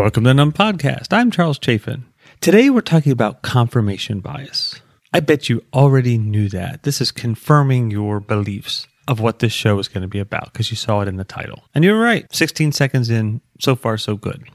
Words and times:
Welcome 0.00 0.24
to 0.24 0.32
Numb 0.32 0.52
Podcast. 0.52 1.12
I'm 1.12 1.30
Charles 1.30 1.58
Chaffin. 1.58 2.06
Today 2.40 2.70
we're 2.70 2.80
talking 2.80 3.12
about 3.12 3.42
confirmation 3.42 4.20
bias. 4.20 4.80
I 5.12 5.20
bet 5.20 5.50
you 5.50 5.62
already 5.74 6.16
knew 6.16 6.48
that. 6.48 6.84
This 6.84 7.02
is 7.02 7.12
confirming 7.12 7.90
your 7.90 8.18
beliefs 8.18 8.88
of 9.06 9.20
what 9.20 9.40
this 9.40 9.52
show 9.52 9.78
is 9.78 9.88
going 9.88 10.00
to 10.00 10.08
be 10.08 10.18
about 10.18 10.54
because 10.54 10.70
you 10.70 10.76
saw 10.78 11.02
it 11.02 11.08
in 11.08 11.16
the 11.16 11.24
title. 11.24 11.64
And 11.74 11.84
you're 11.84 12.00
right. 12.00 12.24
16 12.34 12.72
seconds 12.72 13.10
in, 13.10 13.42
so 13.60 13.76
far, 13.76 13.98
so 13.98 14.16
good. 14.16 14.48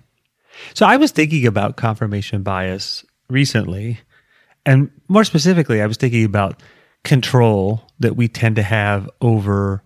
So 0.74 0.88
I 0.88 0.98
was 0.98 1.12
thinking 1.12 1.46
about 1.46 1.76
confirmation 1.76 2.42
bias 2.42 3.06
recently. 3.30 4.00
And 4.66 4.90
more 5.08 5.26
specifically, 5.26 5.80
I 5.80 5.86
was 5.86 5.98
thinking 5.98 6.26
about 6.26 6.64
control 7.04 7.84
that 8.00 8.16
we 8.16 8.28
tend 8.28 8.56
to 8.56 8.64
have 8.64 9.08
over 9.22 9.84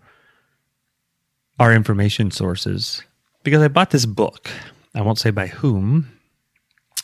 our 1.59 1.73
information 1.73 2.31
sources 2.31 3.03
because 3.43 3.61
I 3.61 3.67
bought 3.67 3.89
this 3.89 4.05
book. 4.05 4.49
I 4.95 5.01
won't 5.01 5.19
say 5.19 5.29
by 5.29 5.47
whom, 5.47 6.11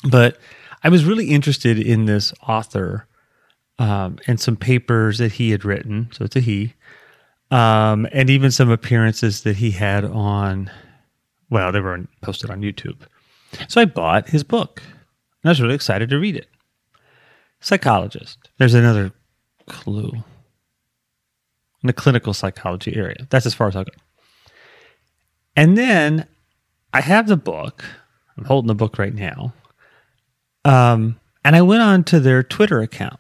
but 0.10 0.38
I 0.84 0.90
was 0.90 1.06
really 1.06 1.32
interested 1.32 1.80
in 1.80 2.06
this 2.06 2.34
author 2.48 3.08
um, 3.80 4.20
and 4.28 4.40
some 4.40 4.56
papers 4.56 5.18
that 5.18 5.34
he 5.34 5.52
had 5.52 5.66
written. 5.66 6.10
So 6.12 6.26
it's 6.26 6.36
a 6.36 6.40
he. 6.40 6.74
Um, 7.52 8.08
and 8.12 8.30
even 8.30 8.52
some 8.52 8.70
appearances 8.70 9.44
that 9.44 9.58
he 9.58 9.72
had 9.72 10.06
on, 10.06 10.72
well, 11.50 11.72
they 11.72 11.80
were 11.80 12.06
posted 12.22 12.50
on 12.50 12.62
YouTube. 12.62 12.98
So 13.68 13.82
I 13.82 13.86
bought 13.86 14.30
his 14.30 14.44
book. 14.44 14.82
And 14.82 15.50
I 15.50 15.50
was 15.50 15.62
really 15.62 15.76
excited 15.76 16.10
to 16.10 16.20
read 16.20 16.36
it. 16.36 16.48
Psychologist. 17.60 18.50
There's 18.58 18.74
another 18.74 19.12
clue 19.68 20.12
in 21.82 21.88
the 21.88 21.94
clinical 21.94 22.34
psychology 22.34 22.96
area. 22.96 23.28
That's 23.30 23.46
as 23.46 23.54
far 23.54 23.68
as 23.68 23.76
I'll 23.76 23.84
go. 23.84 23.92
And 25.56 25.78
then 25.78 26.28
I 26.96 27.02
have 27.02 27.28
the 27.28 27.36
book. 27.36 27.84
I'm 28.38 28.46
holding 28.46 28.70
the 28.70 28.74
book 28.74 28.98
right 28.98 29.14
now. 29.14 29.54
Um, 30.64 31.20
and 31.44 31.54
I 31.54 31.62
went 31.62 31.82
on 31.82 32.06
to 32.06 32.22
their 32.22 32.42
Twitter 32.42 32.80
account. 32.80 33.20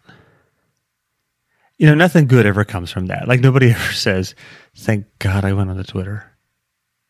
You 1.77 1.87
know, 1.87 1.93
nothing 1.93 2.27
good 2.27 2.45
ever 2.45 2.63
comes 2.63 2.89
from 2.89 3.07
that. 3.07 3.27
Like 3.27 3.41
nobody 3.41 3.71
ever 3.71 3.91
says, 3.91 4.33
"Thank 4.77 5.07
God 5.19 5.43
I 5.43 5.51
went 5.51 5.69
on 5.69 5.75
the 5.75 5.83
Twitter." 5.83 6.31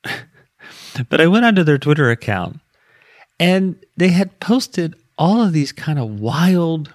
but 1.10 1.22
I 1.22 1.28
went 1.28 1.46
onto 1.46 1.62
their 1.62 1.78
Twitter 1.78 2.10
account, 2.10 2.60
and 3.40 3.76
they 3.96 4.10
had 4.10 4.40
posted 4.40 4.96
all 5.20 5.44
of 5.44 5.54
these 5.54 5.72
kind 5.72 6.00
of 6.00 6.20
wild 6.20 6.92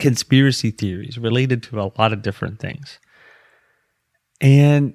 conspiracy 0.00 0.72
theories 0.72 1.18
related 1.18 1.62
to 1.62 1.80
a 1.80 1.92
lot 1.96 2.12
of 2.12 2.22
different 2.22 2.58
things. 2.58 2.98
And 4.40 4.94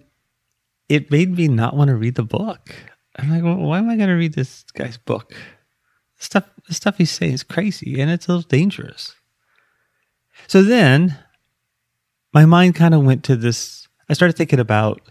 it 0.89 1.09
made 1.09 1.37
me 1.37 1.47
not 1.47 1.73
want 1.73 1.87
to 1.87 1.95
read 1.95 2.15
the 2.15 2.23
book. 2.23 2.75
I'm 3.17 3.29
like, 3.29 3.43
well, 3.43 3.57
why 3.57 3.77
am 3.77 3.89
I 3.89 3.95
going 3.95 4.09
to 4.09 4.15
read 4.15 4.33
this 4.33 4.63
guy's 4.73 4.97
book? 4.97 5.33
The 6.17 6.23
stuff, 6.23 6.49
the 6.67 6.73
stuff 6.73 6.97
he's 6.97 7.11
saying 7.11 7.33
is 7.33 7.43
crazy 7.43 7.99
and 7.99 8.11
it's 8.11 8.27
a 8.27 8.31
little 8.31 8.47
dangerous. 8.47 9.15
So 10.47 10.63
then 10.63 11.17
my 12.33 12.45
mind 12.45 12.75
kind 12.75 12.93
of 12.93 13.03
went 13.03 13.23
to 13.25 13.35
this. 13.35 13.87
I 14.09 14.13
started 14.13 14.35
thinking 14.35 14.59
about 14.59 15.01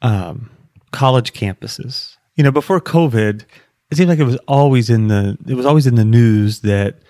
um, 0.00 0.50
college 0.90 1.32
campuses. 1.32 2.16
You 2.36 2.44
know, 2.44 2.50
before 2.50 2.80
COVID, 2.80 3.44
it 3.90 3.96
seemed 3.96 4.08
like 4.08 4.18
it 4.18 4.24
was 4.24 4.38
always 4.48 4.88
in 4.88 5.08
the 5.08 5.36
it 5.46 5.54
was 5.54 5.66
always 5.66 5.86
in 5.86 5.96
the 5.96 6.04
news 6.04 6.60
that 6.60 7.02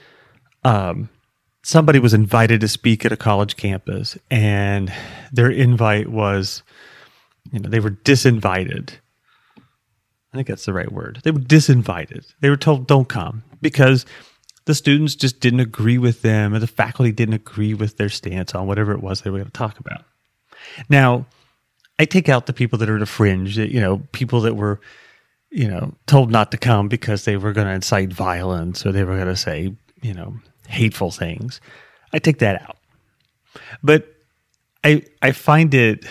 um, 0.64 1.08
somebody 1.62 2.00
was 2.00 2.12
invited 2.12 2.61
to 2.61 2.69
speak 2.69 3.05
at 3.05 3.12
a 3.12 3.17
college 3.17 3.56
campus, 3.56 4.18
and 4.30 4.92
their 5.33 5.48
invite 5.48 6.08
was, 6.08 6.64
you 7.52 7.61
know, 7.61 7.70
they 7.70 7.79
were 7.79 7.91
disinvited 7.91 8.95
I 10.32 10.36
think 10.36 10.48
that's 10.48 10.64
the 10.64 10.72
right 10.72 10.90
word. 10.90 11.20
They 11.24 11.30
were 11.30 11.40
disinvited. 11.40 12.32
They 12.40 12.48
were 12.48 12.56
told, 12.56 12.86
don't 12.86 13.08
come 13.08 13.42
because 13.60 14.06
the 14.64 14.74
students 14.74 15.14
just 15.14 15.40
didn't 15.40 15.60
agree 15.60 15.98
with 15.98 16.22
them 16.22 16.54
or 16.54 16.58
the 16.58 16.66
faculty 16.66 17.12
didn't 17.12 17.34
agree 17.34 17.74
with 17.74 17.96
their 17.96 18.08
stance 18.08 18.54
on 18.54 18.66
whatever 18.66 18.92
it 18.92 19.02
was 19.02 19.20
they 19.20 19.30
were 19.30 19.38
going 19.38 19.50
to 19.50 19.52
talk 19.52 19.78
about. 19.78 20.04
Now, 20.88 21.26
I 21.98 22.04
take 22.04 22.28
out 22.28 22.46
the 22.46 22.52
people 22.52 22.78
that 22.78 22.88
are 22.88 22.98
the 22.98 23.06
fringe, 23.06 23.58
you 23.58 23.80
know, 23.80 24.02
people 24.12 24.40
that 24.42 24.56
were, 24.56 24.80
you 25.50 25.68
know, 25.68 25.94
told 26.06 26.30
not 26.30 26.50
to 26.52 26.56
come 26.56 26.88
because 26.88 27.24
they 27.24 27.36
were 27.36 27.52
going 27.52 27.66
to 27.66 27.72
incite 27.74 28.12
violence 28.12 28.86
or 28.86 28.92
they 28.92 29.04
were 29.04 29.16
going 29.16 29.26
to 29.26 29.36
say, 29.36 29.74
you 30.00 30.14
know, 30.14 30.36
hateful 30.68 31.10
things. 31.10 31.60
I 32.12 32.18
take 32.18 32.38
that 32.38 32.62
out. 32.62 32.76
But 33.82 34.06
I 34.82 35.04
I 35.20 35.32
find 35.32 35.74
it 35.74 36.06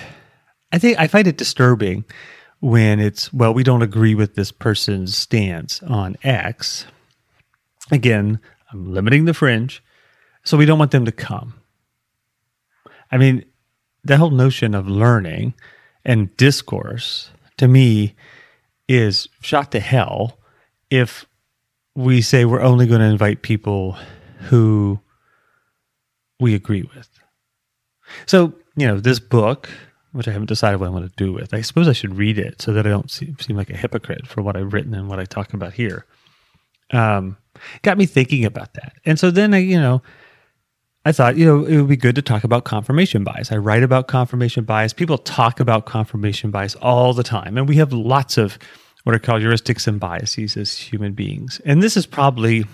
I 0.71 0.77
think 0.77 0.99
I 0.99 1.07
find 1.07 1.27
it 1.27 1.37
disturbing 1.37 2.05
when 2.61 2.99
it's, 2.99 3.33
well, 3.33 3.53
we 3.53 3.63
don't 3.63 3.81
agree 3.81 4.15
with 4.15 4.35
this 4.35 4.51
person's 4.51 5.17
stance 5.17 5.81
on 5.83 6.15
X. 6.23 6.85
Again, 7.91 8.39
I'm 8.71 8.93
limiting 8.93 9.25
the 9.25 9.33
fringe, 9.33 9.83
so 10.43 10.57
we 10.57 10.65
don't 10.65 10.79
want 10.79 10.91
them 10.91 11.05
to 11.05 11.11
come. 11.11 11.55
I 13.11 13.17
mean, 13.17 13.43
the 14.03 14.17
whole 14.17 14.29
notion 14.29 14.73
of 14.73 14.87
learning 14.87 15.55
and 16.05 16.35
discourse 16.37 17.31
to 17.57 17.67
me 17.67 18.15
is 18.87 19.27
shot 19.41 19.71
to 19.71 19.79
hell 19.79 20.37
if 20.89 21.25
we 21.95 22.21
say 22.21 22.45
we're 22.45 22.61
only 22.61 22.87
going 22.87 23.01
to 23.01 23.07
invite 23.07 23.41
people 23.41 23.97
who 24.49 24.99
we 26.39 26.55
agree 26.55 26.83
with. 26.95 27.09
So, 28.25 28.53
you 28.75 28.87
know, 28.87 28.99
this 28.99 29.19
book 29.19 29.69
which 30.11 30.27
I 30.27 30.31
haven't 30.31 30.47
decided 30.47 30.79
what 30.79 30.87
I 30.87 30.91
want 30.91 31.09
to 31.09 31.23
do 31.23 31.31
with. 31.31 31.53
I 31.53 31.61
suppose 31.61 31.87
I 31.87 31.93
should 31.93 32.17
read 32.17 32.37
it 32.37 32.61
so 32.61 32.73
that 32.73 32.85
I 32.85 32.89
don't 32.89 33.09
seem, 33.09 33.37
seem 33.39 33.55
like 33.55 33.69
a 33.69 33.77
hypocrite 33.77 34.27
for 34.27 34.41
what 34.41 34.57
I've 34.57 34.73
written 34.73 34.93
and 34.93 35.07
what 35.07 35.19
I 35.19 35.25
talk 35.25 35.53
about 35.53 35.73
here. 35.73 36.05
Um, 36.91 37.37
got 37.81 37.97
me 37.97 38.05
thinking 38.05 38.45
about 38.45 38.73
that. 38.73 38.93
And 39.05 39.17
so 39.17 39.31
then 39.31 39.53
I, 39.53 39.59
you 39.59 39.79
know, 39.79 40.01
I 41.05 41.11
thought, 41.11 41.37
you 41.37 41.45
know, 41.45 41.65
it 41.65 41.77
would 41.77 41.87
be 41.87 41.97
good 41.97 42.15
to 42.15 42.21
talk 42.21 42.43
about 42.43 42.63
confirmation 42.63 43.23
bias. 43.23 43.51
I 43.51 43.57
write 43.57 43.83
about 43.83 44.07
confirmation 44.07 44.65
bias. 44.65 44.93
People 44.93 45.17
talk 45.17 45.59
about 45.59 45.85
confirmation 45.85 46.51
bias 46.51 46.75
all 46.75 47.13
the 47.13 47.23
time. 47.23 47.57
And 47.57 47.67
we 47.67 47.77
have 47.77 47.91
lots 47.91 48.37
of 48.37 48.59
what 49.03 49.15
are 49.15 49.19
called 49.19 49.41
heuristics 49.41 49.87
and 49.87 49.99
biases 49.99 50.55
as 50.57 50.77
human 50.77 51.13
beings. 51.13 51.59
And 51.65 51.81
this 51.81 51.97
is 51.97 52.05
probably 52.05 52.65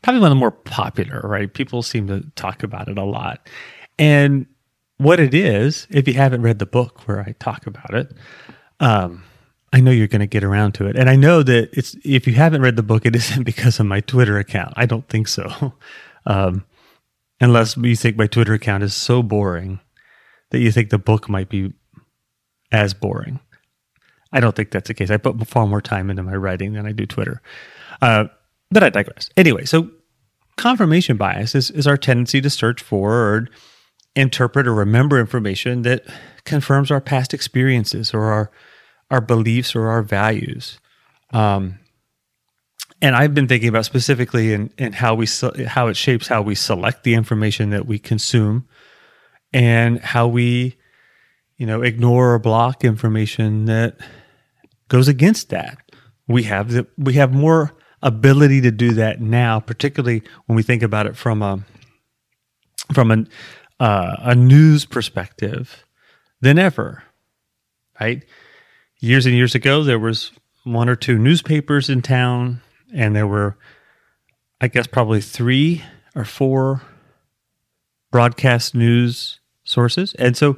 probably 0.00 0.20
one 0.20 0.30
of 0.30 0.36
the 0.36 0.40
more 0.40 0.52
popular, 0.52 1.20
right? 1.22 1.52
People 1.52 1.82
seem 1.82 2.06
to 2.06 2.24
talk 2.34 2.62
about 2.62 2.88
it 2.88 2.96
a 2.96 3.04
lot. 3.04 3.46
And 3.98 4.46
what 4.98 5.20
it 5.20 5.34
is, 5.34 5.86
if 5.90 6.08
you 6.08 6.14
haven't 6.14 6.42
read 6.42 6.58
the 6.58 6.66
book 6.66 7.06
where 7.06 7.20
I 7.20 7.34
talk 7.38 7.66
about 7.66 7.94
it, 7.94 8.12
um, 8.80 9.24
I 9.72 9.80
know 9.80 9.90
you're 9.90 10.06
going 10.06 10.20
to 10.20 10.26
get 10.26 10.44
around 10.44 10.72
to 10.74 10.86
it. 10.86 10.96
And 10.96 11.10
I 11.10 11.16
know 11.16 11.42
that 11.42 11.70
it's 11.72 11.96
if 12.04 12.26
you 12.26 12.34
haven't 12.34 12.62
read 12.62 12.76
the 12.76 12.82
book, 12.82 13.04
it 13.04 13.16
isn't 13.16 13.44
because 13.44 13.78
of 13.78 13.86
my 13.86 14.00
Twitter 14.00 14.38
account. 14.38 14.72
I 14.76 14.86
don't 14.86 15.08
think 15.08 15.28
so. 15.28 15.74
Um, 16.28 16.64
unless 17.40 17.76
you 17.76 17.94
think 17.94 18.16
my 18.16 18.26
Twitter 18.26 18.52
account 18.52 18.82
is 18.82 18.96
so 18.96 19.22
boring 19.22 19.78
that 20.50 20.58
you 20.58 20.72
think 20.72 20.90
the 20.90 20.98
book 20.98 21.28
might 21.28 21.48
be 21.48 21.72
as 22.72 22.94
boring. 22.94 23.38
I 24.32 24.40
don't 24.40 24.56
think 24.56 24.72
that's 24.72 24.88
the 24.88 24.94
case. 24.94 25.08
I 25.10 25.18
put 25.18 25.46
far 25.46 25.68
more 25.68 25.80
time 25.80 26.10
into 26.10 26.24
my 26.24 26.34
writing 26.34 26.72
than 26.72 26.84
I 26.84 26.90
do 26.90 27.06
Twitter. 27.06 27.40
Uh, 28.02 28.24
but 28.72 28.82
I 28.82 28.90
digress. 28.90 29.30
Anyway, 29.36 29.66
so 29.66 29.88
confirmation 30.56 31.16
bias 31.16 31.54
is, 31.54 31.70
is 31.70 31.86
our 31.86 31.96
tendency 31.96 32.40
to 32.40 32.50
search 32.50 32.82
for 32.82 33.12
or 33.12 33.48
interpret 34.16 34.66
or 34.66 34.74
remember 34.74 35.20
information 35.20 35.82
that 35.82 36.04
confirms 36.44 36.90
our 36.90 37.00
past 37.00 37.32
experiences 37.32 38.12
or 38.12 38.24
our 38.24 38.50
our 39.10 39.20
beliefs 39.20 39.76
or 39.76 39.86
our 39.86 40.02
values. 40.02 40.80
Um, 41.32 41.78
and 43.00 43.14
I've 43.14 43.34
been 43.34 43.46
thinking 43.46 43.68
about 43.68 43.84
specifically 43.84 44.52
in, 44.52 44.72
in 44.78 44.92
how 44.94 45.14
we 45.14 45.28
how 45.66 45.88
it 45.88 45.96
shapes 45.96 46.26
how 46.26 46.42
we 46.42 46.54
select 46.54 47.04
the 47.04 47.14
information 47.14 47.70
that 47.70 47.86
we 47.86 47.98
consume, 47.98 48.66
and 49.52 50.00
how 50.00 50.26
we, 50.26 50.76
you 51.58 51.66
know, 51.66 51.82
ignore 51.82 52.34
or 52.34 52.38
block 52.38 52.84
information 52.84 53.66
that 53.66 53.96
goes 54.88 55.08
against 55.08 55.50
that. 55.50 55.78
We 56.26 56.44
have 56.44 56.72
the, 56.72 56.86
we 56.96 57.14
have 57.14 57.32
more 57.32 57.76
ability 58.02 58.62
to 58.62 58.70
do 58.70 58.92
that 58.92 59.20
now, 59.20 59.60
particularly 59.60 60.22
when 60.46 60.56
we 60.56 60.62
think 60.62 60.82
about 60.82 61.06
it 61.06 61.16
from 61.16 61.42
a 61.42 61.60
from 62.92 63.10
a 63.10 63.24
uh, 63.80 64.16
a 64.20 64.34
news 64.34 64.84
perspective 64.84 65.84
than 66.40 66.58
ever, 66.58 67.02
right? 68.00 68.24
Years 69.00 69.26
and 69.26 69.34
years 69.34 69.54
ago, 69.54 69.82
there 69.82 69.98
was 69.98 70.32
one 70.64 70.88
or 70.88 70.96
two 70.96 71.18
newspapers 71.18 71.88
in 71.88 72.02
town, 72.02 72.60
and 72.94 73.14
there 73.14 73.26
were, 73.26 73.56
I 74.60 74.68
guess, 74.68 74.86
probably 74.86 75.20
three 75.20 75.82
or 76.14 76.24
four 76.24 76.82
broadcast 78.10 78.74
news 78.74 79.40
sources. 79.64 80.14
And 80.14 80.36
so 80.36 80.56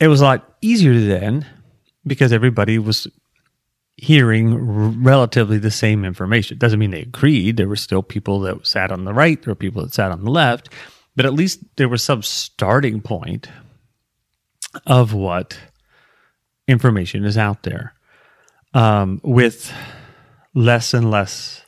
it 0.00 0.08
was 0.08 0.20
a 0.20 0.24
lot 0.24 0.56
easier 0.60 0.98
then 0.98 1.46
because 2.06 2.32
everybody 2.32 2.78
was 2.78 3.06
hearing 3.96 5.02
relatively 5.02 5.58
the 5.58 5.70
same 5.70 6.04
information. 6.04 6.58
Doesn't 6.58 6.78
mean 6.78 6.92
they 6.92 7.02
agreed. 7.02 7.56
There 7.56 7.68
were 7.68 7.76
still 7.76 8.02
people 8.02 8.40
that 8.40 8.66
sat 8.66 8.92
on 8.92 9.04
the 9.04 9.12
right 9.12 9.40
there 9.42 9.50
were 9.50 9.56
people 9.56 9.82
that 9.82 9.92
sat 9.92 10.12
on 10.12 10.24
the 10.24 10.30
left, 10.30 10.70
but 11.18 11.26
at 11.26 11.34
least 11.34 11.58
there 11.74 11.88
was 11.88 12.00
some 12.00 12.22
starting 12.22 13.00
point 13.00 13.48
of 14.86 15.12
what 15.12 15.58
information 16.68 17.24
is 17.24 17.36
out 17.36 17.64
there. 17.64 17.92
Um, 18.72 19.20
with 19.24 19.72
less 20.54 20.94
and 20.94 21.10
less 21.10 21.62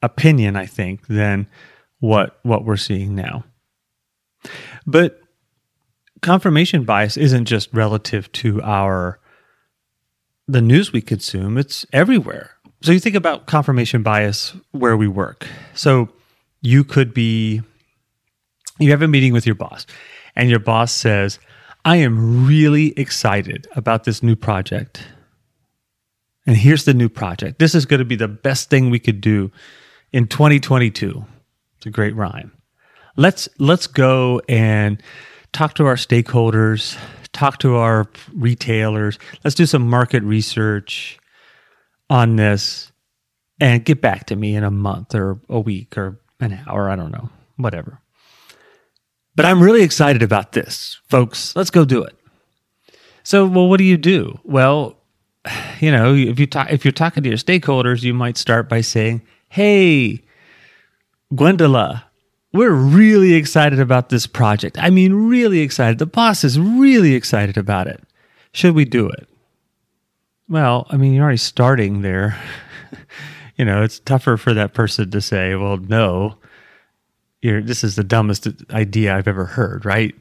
opinion, 0.00 0.56
I 0.56 0.64
think, 0.64 1.06
than 1.06 1.48
what 2.00 2.40
what 2.44 2.64
we're 2.64 2.78
seeing 2.78 3.14
now. 3.14 3.44
But 4.86 5.20
confirmation 6.22 6.84
bias 6.84 7.18
isn't 7.18 7.44
just 7.44 7.68
relative 7.74 8.32
to 8.32 8.62
our 8.62 9.20
the 10.48 10.62
news 10.62 10.94
we 10.94 11.02
consume, 11.02 11.58
it's 11.58 11.84
everywhere. 11.92 12.52
So 12.80 12.92
you 12.92 13.00
think 13.00 13.16
about 13.16 13.44
confirmation 13.44 14.02
bias 14.02 14.54
where 14.70 14.96
we 14.96 15.08
work. 15.08 15.46
So 15.74 16.08
you 16.62 16.84
could 16.84 17.12
be 17.12 17.60
you 18.78 18.90
have 18.90 19.02
a 19.02 19.08
meeting 19.08 19.32
with 19.32 19.46
your 19.46 19.54
boss 19.54 19.86
and 20.34 20.50
your 20.50 20.58
boss 20.58 20.92
says, 20.92 21.38
"I 21.84 21.96
am 21.96 22.46
really 22.46 22.98
excited 22.98 23.66
about 23.74 24.04
this 24.04 24.22
new 24.22 24.36
project." 24.36 25.06
And 26.46 26.56
here's 26.56 26.84
the 26.84 26.94
new 26.94 27.08
project. 27.08 27.58
This 27.58 27.74
is 27.74 27.86
going 27.86 27.98
to 27.98 28.04
be 28.04 28.16
the 28.16 28.28
best 28.28 28.70
thing 28.70 28.90
we 28.90 29.00
could 29.00 29.20
do 29.20 29.50
in 30.12 30.28
2022. 30.28 31.24
It's 31.76 31.86
a 31.86 31.90
great 31.90 32.14
rhyme. 32.14 32.52
Let's 33.16 33.48
let's 33.58 33.86
go 33.86 34.40
and 34.48 35.02
talk 35.52 35.74
to 35.74 35.86
our 35.86 35.96
stakeholders, 35.96 36.96
talk 37.32 37.58
to 37.60 37.76
our 37.76 38.06
retailers. 38.34 39.18
Let's 39.42 39.54
do 39.54 39.66
some 39.66 39.88
market 39.88 40.22
research 40.22 41.18
on 42.08 42.36
this 42.36 42.92
and 43.58 43.84
get 43.84 44.00
back 44.00 44.26
to 44.26 44.36
me 44.36 44.54
in 44.54 44.64
a 44.64 44.70
month 44.70 45.14
or 45.14 45.40
a 45.48 45.58
week 45.58 45.96
or 45.96 46.20
an 46.40 46.60
hour. 46.66 46.90
I 46.90 46.96
don't 46.96 47.10
know, 47.10 47.30
whatever. 47.56 48.00
But 49.36 49.44
I'm 49.44 49.62
really 49.62 49.82
excited 49.82 50.22
about 50.22 50.52
this, 50.52 50.98
folks. 51.08 51.54
Let's 51.54 51.70
go 51.70 51.84
do 51.84 52.02
it. 52.02 52.18
So, 53.22 53.46
well, 53.46 53.68
what 53.68 53.76
do 53.76 53.84
you 53.84 53.98
do? 53.98 54.40
Well, 54.44 54.96
you 55.80 55.92
know, 55.92 56.14
if 56.14 56.40
you 56.40 56.46
talk, 56.46 56.72
if 56.72 56.84
you're 56.84 56.92
talking 56.92 57.22
to 57.22 57.28
your 57.28 57.38
stakeholders, 57.38 58.02
you 58.02 58.14
might 58.14 58.38
start 58.38 58.68
by 58.68 58.80
saying, 58.80 59.22
"Hey, 59.48 60.24
Gwendola, 61.34 62.04
we're 62.52 62.72
really 62.72 63.34
excited 63.34 63.78
about 63.78 64.08
this 64.08 64.26
project. 64.26 64.78
I 64.80 64.88
mean, 64.88 65.28
really 65.28 65.60
excited. 65.60 65.98
The 65.98 66.06
boss 66.06 66.42
is 66.42 66.58
really 66.58 67.14
excited 67.14 67.58
about 67.58 67.88
it. 67.88 68.02
Should 68.52 68.74
we 68.74 68.86
do 68.86 69.08
it?" 69.08 69.28
Well, 70.48 70.86
I 70.88 70.96
mean, 70.96 71.12
you're 71.12 71.24
already 71.24 71.36
starting 71.38 72.00
there. 72.00 72.40
you 73.56 73.64
know, 73.64 73.82
it's 73.82 73.98
tougher 73.98 74.36
for 74.36 74.54
that 74.54 74.72
person 74.72 75.10
to 75.10 75.20
say, 75.20 75.54
"Well, 75.56 75.76
no." 75.76 76.38
You're, 77.46 77.62
this 77.62 77.84
is 77.84 77.94
the 77.94 78.02
dumbest 78.02 78.48
idea 78.72 79.16
I've 79.16 79.28
ever 79.28 79.44
heard, 79.44 79.84
right? 79.84 80.12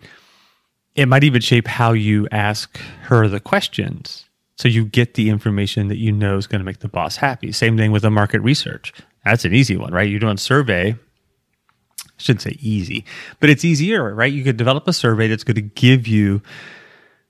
It 0.93 1.07
might 1.07 1.23
even 1.23 1.41
shape 1.41 1.67
how 1.67 1.93
you 1.93 2.27
ask 2.31 2.77
her 3.05 3.27
the 3.27 3.39
questions 3.39 4.25
so 4.57 4.67
you 4.67 4.85
get 4.85 5.15
the 5.15 5.31
information 5.31 5.87
that 5.87 5.97
you 5.97 6.11
know 6.11 6.37
is 6.37 6.45
going 6.45 6.59
to 6.59 6.65
make 6.65 6.79
the 6.79 6.87
boss 6.87 7.15
happy. 7.17 7.51
Same 7.51 7.77
thing 7.77 7.91
with 7.91 8.03
the 8.03 8.11
market 8.11 8.41
research. 8.41 8.93
That's 9.23 9.43
an 9.43 9.55
easy 9.55 9.75
one, 9.75 9.91
right? 9.91 10.07
You're 10.07 10.19
doing 10.19 10.37
survey. 10.37 10.91
I 10.91 12.21
shouldn't 12.21 12.43
say 12.43 12.57
easy, 12.59 13.05
but 13.39 13.49
it's 13.49 13.65
easier, 13.65 14.13
right? 14.13 14.31
You 14.31 14.43
could 14.43 14.55
develop 14.55 14.87
a 14.87 14.93
survey 14.93 15.27
that's 15.27 15.43
going 15.43 15.55
to 15.55 15.61
give 15.61 16.07
you 16.07 16.43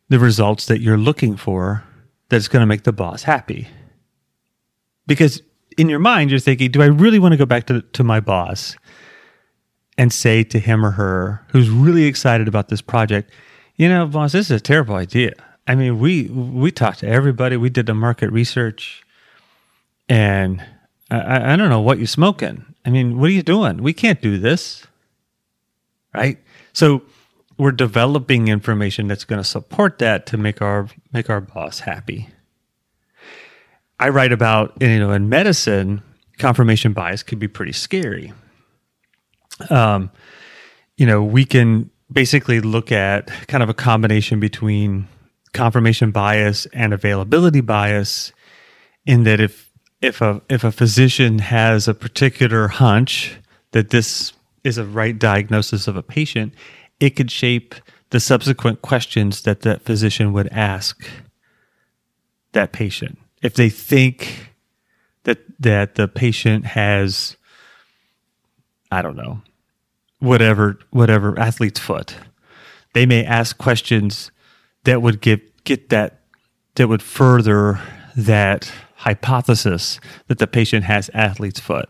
the 0.10 0.20
results 0.20 0.66
that 0.66 0.82
you're 0.82 0.98
looking 0.98 1.38
for 1.38 1.86
that's 2.28 2.50
going 2.50 2.62
to 2.64 2.68
make 2.68 2.84
the 2.84 2.92
boss 2.92 3.24
happy. 3.24 3.70
Because 5.08 5.42
in 5.78 5.88
your 5.88 6.00
mind, 6.00 6.32
you're 6.32 6.40
thinking, 6.42 6.70
do 6.70 6.82
I 6.82 6.88
really 6.88 7.18
want 7.18 7.32
to 7.32 7.38
go 7.38 7.46
back 7.46 7.66
to, 7.68 7.82
to 7.82 8.04
my 8.04 8.20
boss 8.20 8.76
and 9.98 10.12
say 10.12 10.44
to 10.44 10.60
him 10.60 10.86
or 10.86 10.92
her 10.92 11.46
who's 11.50 11.70
really 11.70 12.06
excited 12.06 12.48
about 12.48 12.70
this 12.70 12.82
project, 12.82 13.32
you 13.76 13.90
know, 13.90 14.06
boss, 14.06 14.34
this 14.34 14.48
is 14.50 14.58
a 14.58 14.60
terrible 14.60 14.96
idea. 14.96 15.34
I 15.68 15.76
mean, 15.76 16.00
we 16.00 16.28
we 16.28 16.72
talked 16.72 17.00
to 17.00 17.08
everybody. 17.08 17.58
We 17.58 17.70
did 17.70 17.88
the 17.88 17.94
market 17.94 18.32
research, 18.32 19.04
and 20.08 20.64
I, 21.10 21.54
I 21.54 21.56
don't 21.56 21.70
know 21.70 21.82
what 21.82 21.98
you're 21.98 22.08
smoking. 22.08 22.66
I 22.86 22.92
mean, 22.92 23.20
what 23.20 23.28
are 23.30 23.34
you 23.34 23.42
doing? 23.42 23.82
We 23.82 23.94
can't 23.94 24.22
do 24.22 24.38
this, 24.38 24.86
right? 26.14 26.38
So 26.74 27.02
we're 27.58 27.72
developing 27.72 28.48
information 28.48 29.08
that's 29.08 29.24
going 29.24 29.42
to 29.42 29.48
support 29.48 30.00
that 30.00 30.28
to 30.28 30.38
make 30.38 30.62
our 30.62 30.88
make 31.12 31.30
our 31.30 31.42
boss 31.42 31.80
happy. 31.80 32.30
I 34.00 34.10
write 34.10 34.32
about 34.32 34.78
you 34.82 35.00
know 35.00 35.12
in 35.12 35.30
medicine, 35.30 36.04
confirmation 36.38 36.94
bias 36.94 37.24
could 37.24 37.40
be 37.40 37.48
pretty 37.48 37.72
scary. 37.72 38.34
Um, 39.70 40.12
you 40.98 41.06
know, 41.06 41.24
we 41.24 41.46
can 41.46 41.90
basically 42.12 42.62
look 42.62 42.92
at 42.92 43.28
kind 43.48 43.64
of 43.64 43.70
a 43.70 43.74
combination 43.74 44.40
between 44.40 45.08
confirmation 45.54 46.12
bias 46.12 46.66
and 46.68 46.94
availability 46.94 47.62
bias 47.62 48.32
in 49.06 49.24
that 49.24 49.40
if 49.40 49.72
if 50.02 50.22
a 50.22 50.42
if 50.50 50.64
a 50.64 50.72
physician 50.72 51.40
has 51.40 51.88
a 51.88 51.94
particular 51.94 52.68
hunch 52.68 53.38
that 53.72 53.90
this 53.90 54.34
is 54.64 54.78
a 54.78 54.86
right 54.86 55.18
diagnosis 55.18 55.88
of 55.88 55.96
a 55.96 56.04
patient, 56.04 56.54
it 57.00 57.12
could 57.12 57.32
shape 57.32 57.76
the 58.10 58.20
subsequent 58.20 58.82
questions 58.82 59.42
that 59.42 59.62
that 59.62 59.82
physician 59.82 60.34
would 60.34 60.48
ask 60.50 61.08
that 62.52 62.72
patient. 62.72 63.18
If 63.42 63.56
they 63.56 63.70
think 63.70 64.52
that 65.24 65.40
that 65.60 65.96
the 65.96 66.08
patient 66.08 66.66
has 66.66 67.38
I 68.96 69.02
don't 69.02 69.18
know, 69.18 69.42
whatever 70.20 70.80
whatever 70.92 71.38
athlete's 71.38 71.82
foot, 71.82 72.16
they 72.94 73.06
may 73.06 73.26
ask 73.26 73.58
questions 73.58 74.32
that 74.86 75.02
would 75.02 75.20
get 75.20 75.66
get 75.66 75.90
that 75.90 76.22
that 76.76 76.88
would 76.88 77.04
further 77.04 77.82
that 78.16 78.72
hypothesis 78.96 80.00
that 80.28 80.38
the 80.38 80.48
patient 80.48 80.86
has 80.86 81.10
athlete's 81.14 81.60
foot. 81.60 81.90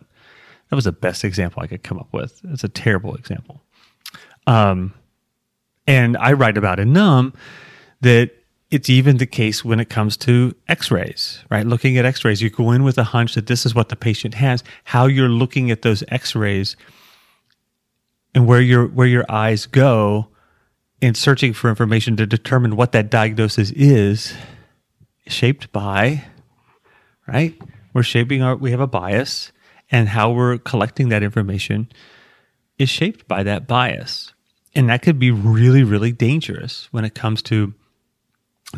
That 0.69 0.75
was 0.75 0.85
the 0.85 0.91
best 0.91 1.23
example 1.23 1.61
I 1.61 1.67
could 1.67 1.83
come 1.83 1.99
up 1.99 2.11
with. 2.11 2.41
It's 2.45 2.63
a 2.63 2.69
terrible 2.69 3.13
example. 3.13 3.61
Um, 4.47 4.95
and 5.85 6.17
I 6.17 6.33
write 6.33 6.57
about 6.57 6.79
in 6.79 6.91
Numb 6.91 7.33
that 8.01 8.31
it's 8.75 8.89
even 8.89 9.15
the 9.17 9.25
case 9.25 9.63
when 9.63 9.79
it 9.79 9.89
comes 9.89 10.17
to 10.17 10.53
x-rays, 10.67 11.45
right? 11.49 11.65
Looking 11.65 11.97
at 11.97 12.03
x-rays, 12.03 12.41
you 12.41 12.49
go 12.49 12.71
in 12.71 12.83
with 12.83 12.97
a 12.97 13.05
hunch 13.05 13.35
that 13.35 13.47
this 13.47 13.65
is 13.65 13.73
what 13.73 13.87
the 13.87 13.95
patient 13.95 14.33
has. 14.33 14.65
How 14.83 15.05
you're 15.05 15.29
looking 15.29 15.71
at 15.71 15.81
those 15.81 16.03
x-rays 16.09 16.75
and 18.33 18.45
where 18.45 18.59
your 18.59 18.85
where 18.87 19.07
your 19.07 19.23
eyes 19.29 19.65
go 19.65 20.27
in 20.99 21.15
searching 21.15 21.53
for 21.53 21.69
information 21.69 22.17
to 22.17 22.25
determine 22.25 22.75
what 22.75 22.91
that 22.91 23.09
diagnosis 23.09 23.71
is 23.71 24.33
shaped 25.27 25.71
by 25.71 26.25
right 27.27 27.59
we're 27.93 28.03
shaping 28.03 28.43
our 28.43 28.55
we 28.55 28.71
have 28.71 28.79
a 28.79 28.87
bias 28.87 29.51
and 29.89 30.09
how 30.09 30.31
we're 30.31 30.57
collecting 30.57 31.09
that 31.09 31.23
information 31.23 31.89
is 32.77 32.89
shaped 32.89 33.27
by 33.27 33.41
that 33.41 33.67
bias 33.67 34.33
and 34.75 34.89
that 34.89 35.01
could 35.01 35.17
be 35.17 35.31
really 35.31 35.83
really 35.83 36.11
dangerous 36.11 36.87
when 36.91 37.05
it 37.05 37.15
comes 37.15 37.41
to 37.41 37.73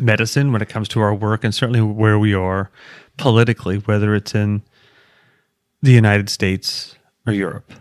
medicine 0.00 0.52
when 0.52 0.62
it 0.62 0.68
comes 0.68 0.88
to 0.88 1.00
our 1.00 1.14
work 1.14 1.44
and 1.44 1.54
certainly 1.54 1.80
where 1.80 2.18
we 2.18 2.34
are 2.34 2.70
politically 3.16 3.78
whether 3.78 4.14
it's 4.14 4.34
in 4.34 4.62
the 5.82 5.92
United 5.92 6.28
States 6.28 6.96
or 7.26 7.32
Europe. 7.32 7.72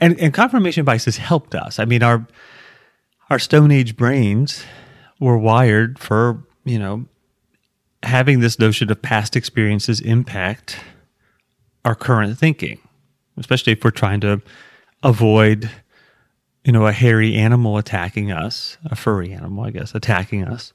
And 0.00 0.18
and 0.18 0.32
confirmation 0.32 0.84
bias 0.84 1.04
has 1.04 1.18
helped 1.18 1.54
us. 1.54 1.78
I 1.78 1.84
mean 1.84 2.02
our 2.02 2.26
our 3.30 3.38
Stone 3.38 3.70
Age 3.70 3.96
brains 3.96 4.64
were 5.18 5.38
wired 5.38 5.98
for, 5.98 6.44
you 6.64 6.78
know, 6.78 7.06
having 8.02 8.40
this 8.40 8.58
notion 8.58 8.90
of 8.90 9.02
past 9.02 9.36
experiences 9.36 10.00
impact 10.00 10.78
our 11.84 11.94
current 11.94 12.38
thinking, 12.38 12.78
especially 13.36 13.72
if 13.72 13.82
we're 13.84 13.90
trying 13.90 14.20
to 14.20 14.40
avoid, 15.02 15.70
you 16.64 16.72
know, 16.72 16.86
a 16.86 16.92
hairy 16.92 17.34
animal 17.34 17.78
attacking 17.78 18.30
us, 18.30 18.76
a 18.84 18.96
furry 18.96 19.32
animal, 19.32 19.64
I 19.64 19.70
guess, 19.70 19.94
attacking 19.94 20.44
us, 20.44 20.72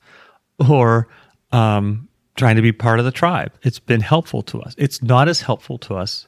or 0.69 1.07
um, 1.51 2.07
trying 2.35 2.55
to 2.55 2.61
be 2.61 2.71
part 2.71 2.99
of 2.99 3.05
the 3.05 3.11
tribe. 3.11 3.53
It's 3.63 3.79
been 3.79 4.01
helpful 4.01 4.41
to 4.43 4.61
us. 4.61 4.75
It's 4.77 5.01
not 5.01 5.27
as 5.27 5.41
helpful 5.41 5.77
to 5.79 5.95
us 5.95 6.27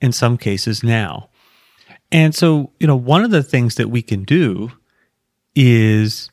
in 0.00 0.12
some 0.12 0.36
cases 0.36 0.82
now. 0.82 1.30
And 2.12 2.34
so, 2.34 2.72
you 2.80 2.86
know, 2.86 2.96
one 2.96 3.24
of 3.24 3.30
the 3.30 3.42
things 3.42 3.76
that 3.76 3.88
we 3.88 4.02
can 4.02 4.24
do 4.24 4.72
is 5.54 6.30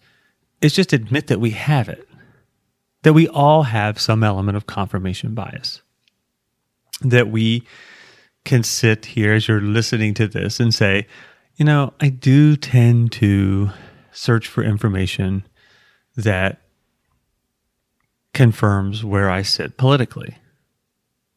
is 0.61 0.73
just 0.73 0.91
admit 0.91 1.27
that 1.27 1.39
we 1.39 1.51
have 1.51 1.87
it. 1.87 2.07
That 3.03 3.13
we 3.13 3.27
all 3.27 3.63
have 3.63 3.99
some 3.99 4.23
element 4.23 4.57
of 4.57 4.65
confirmation 4.65 5.35
bias. 5.35 5.81
That 7.01 7.29
we 7.29 7.63
can 8.43 8.63
sit 8.63 9.05
here 9.05 9.33
as 9.33 9.47
you're 9.47 9.61
listening 9.61 10.15
to 10.15 10.27
this 10.27 10.59
and 10.59 10.73
say, 10.73 11.05
you 11.57 11.65
know, 11.65 11.93
I 11.99 12.09
do 12.09 12.55
tend 12.55 13.11
to 13.13 13.69
search 14.11 14.47
for 14.47 14.63
information 14.63 15.45
that 16.15 16.61
confirms 18.37 19.03
where 19.03 19.31
I 19.31 19.41
sit 19.41 19.77
politically. 19.77 20.37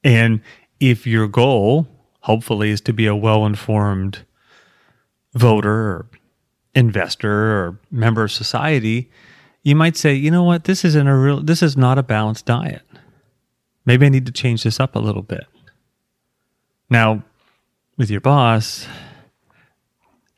And 0.05 0.43
if 0.81 1.07
your 1.07 1.29
goal, 1.29 1.89
hopefully, 2.21 2.69
is 2.69 2.83
to 2.83 2.93
be 2.93 3.07
a 3.07 3.17
well 3.17 3.47
informed 3.47 4.27
voter 5.33 5.73
or 5.73 6.07
investor 6.75 7.33
or 7.33 7.81
member 7.91 8.25
of 8.25 8.31
society, 8.31 9.11
you 9.63 9.75
might 9.75 9.97
say, 9.97 10.13
you 10.13 10.31
know 10.31 10.45
what, 10.45 10.65
this 10.65 10.85
isn't 10.85 11.07
a 11.07 11.17
real, 11.17 11.41
this 11.41 11.63
is 11.63 11.75
not 11.75 11.97
a 11.97 12.03
balanced 12.03 12.45
diet. 12.45 12.83
Maybe 13.87 14.05
I 14.05 14.11
need 14.11 14.27
to 14.27 14.33
change 14.33 14.63
this 14.63 14.79
up 14.79 14.95
a 14.95 14.99
little 14.99 15.23
bit. 15.23 15.47
Now, 16.91 17.25
with 17.97 18.11
your 18.11 18.21
boss, 18.21 18.87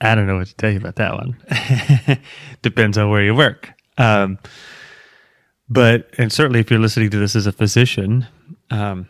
I 0.00 0.14
don't 0.14 0.28
know 0.28 0.36
what 0.36 0.46
to 0.46 0.54
tell 0.54 0.70
you 0.70 0.78
about 0.78 0.94
that 0.96 1.14
one. 1.14 2.20
Depends 2.62 2.98
on 2.98 3.10
where 3.10 3.24
you 3.24 3.34
work. 3.34 3.72
Um, 3.98 4.38
but, 5.68 6.08
and 6.18 6.32
certainly 6.32 6.60
if 6.60 6.70
you're 6.70 6.80
listening 6.80 7.10
to 7.10 7.18
this 7.18 7.36
as 7.36 7.46
a 7.46 7.52
physician, 7.52 8.26
um, 8.70 9.08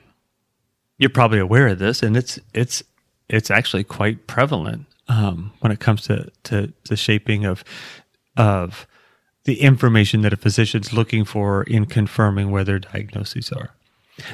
you're 0.99 1.11
probably 1.11 1.39
aware 1.39 1.69
of 1.69 1.79
this, 1.79 2.03
and 2.03 2.17
it's 2.17 2.39
it's 2.55 2.83
it's 3.29 3.51
actually 3.51 3.85
quite 3.85 4.27
prevalent 4.27 4.87
um, 5.09 5.53
when 5.61 5.73
it 5.73 5.81
comes 5.81 6.03
to, 6.03 6.31
to 6.45 6.73
the 6.89 6.97
shaping 6.97 7.45
of 7.45 7.65
of 8.37 8.87
the 9.45 9.61
information 9.61 10.23
that 10.23 10.33
a 10.33 10.37
physician's 10.37 10.93
looking 10.93 11.25
for 11.25 11.65
in 11.65 11.87
confirming 11.87 12.51
where 12.51 12.63
their 12.63 12.79
diagnoses 12.79 13.51
are. 13.51 13.71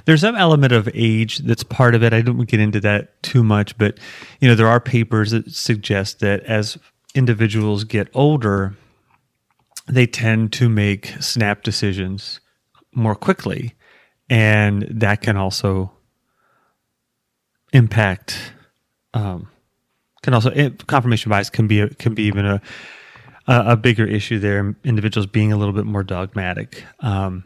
There's 0.04 0.20
some 0.20 0.37
element 0.37 0.72
of 0.72 0.88
age 0.92 1.38
that's 1.38 1.62
part 1.62 1.94
of 1.94 2.02
it. 2.02 2.12
I 2.12 2.20
don't 2.20 2.48
get 2.48 2.60
into 2.60 2.80
that 2.80 3.22
too 3.22 3.42
much, 3.42 3.78
but 3.78 3.98
you 4.40 4.48
know 4.48 4.54
there 4.54 4.68
are 4.68 4.80
papers 4.80 5.30
that 5.30 5.50
suggest 5.50 6.20
that 6.20 6.42
as 6.44 6.76
individuals 7.14 7.84
get 7.84 8.08
older, 8.12 8.76
they 9.88 10.07
tend 10.07 10.52
to 10.54 10.68
make 10.68 11.14
snap 11.21 11.62
decisions 11.62 12.40
more 12.92 13.14
quickly, 13.14 13.75
and 14.28 14.83
that 14.90 15.23
can 15.23 15.37
also 15.37 15.92
impact. 17.73 18.52
Um, 19.14 19.49
can 20.23 20.35
also 20.35 20.50
confirmation 20.87 21.30
bias 21.30 21.50
can 21.50 21.66
be 21.66 21.88
can 21.97 22.14
be 22.14 22.25
even 22.25 22.45
a 22.45 22.61
a 23.47 23.76
bigger 23.76 24.07
issue 24.07 24.38
there. 24.38 24.76
Individuals 24.85 25.26
being 25.26 25.52
a 25.52 25.57
little 25.57 25.73
bit 25.73 25.87
more 25.87 26.02
dogmatic. 26.02 26.85
Um, 27.00 27.45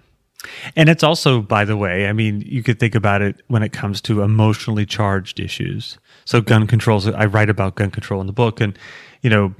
and 0.74 0.88
it's 0.88 1.04
also, 1.04 1.40
by 1.40 1.64
the 1.64 1.76
way, 1.76 2.08
I 2.08 2.12
mean, 2.12 2.40
you 2.40 2.64
could 2.64 2.80
think 2.80 2.96
about 2.96 3.22
it 3.22 3.40
when 3.46 3.62
it 3.62 3.72
comes 3.72 4.00
to 4.02 4.22
emotionally 4.22 4.84
charged 4.84 5.38
issues. 5.38 5.98
So, 6.24 6.40
gun 6.40 6.66
controls, 6.66 7.06
I 7.06 7.26
write 7.26 7.48
about 7.48 7.76
gun 7.76 7.92
control 7.92 8.20
in 8.20 8.26
the 8.26 8.32
book. 8.32 8.60
And, 8.60 8.76
you 9.22 9.30
know, 9.30 9.54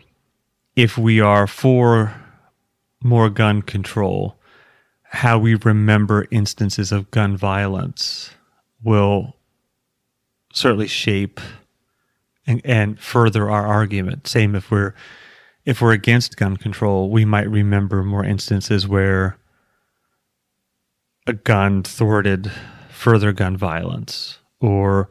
if 0.74 0.98
we 0.98 1.20
are 1.20 1.46
for 1.46 2.12
more 3.02 3.30
gun 3.30 3.62
control, 3.62 4.38
how 5.02 5.38
we 5.38 5.54
remember 5.54 6.26
instances 6.30 6.92
of 6.92 7.10
gun 7.10 7.36
violence 7.36 8.30
will 8.82 9.36
certainly 10.52 10.86
shape 10.86 11.40
and, 12.46 12.60
and 12.64 12.98
further 12.98 13.50
our 13.50 13.66
argument. 13.66 14.26
Same 14.26 14.54
if 14.54 14.70
we're 14.70 14.94
if 15.64 15.80
we're 15.80 15.92
against 15.92 16.36
gun 16.36 16.56
control, 16.56 17.08
we 17.08 17.24
might 17.24 17.48
remember 17.48 18.02
more 18.02 18.24
instances 18.24 18.88
where 18.88 19.38
a 21.26 21.32
gun 21.32 21.84
thwarted 21.84 22.50
further 22.90 23.32
gun 23.32 23.56
violence 23.56 24.38
or 24.60 25.08